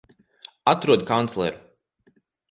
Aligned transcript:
Atrodi 0.71 1.05
kancleru! 1.11 1.59